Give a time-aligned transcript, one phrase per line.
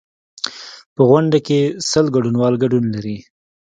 [0.95, 3.17] په غونډه کې سل ګډونوال ګډون لري.